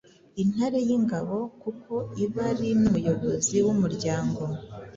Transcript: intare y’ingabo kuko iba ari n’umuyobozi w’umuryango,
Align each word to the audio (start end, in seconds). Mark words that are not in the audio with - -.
intare 0.41 0.79
y’ingabo 0.87 1.37
kuko 1.61 1.93
iba 2.23 2.43
ari 2.51 2.69
n’umuyobozi 2.81 3.57
w’umuryango, 3.65 4.43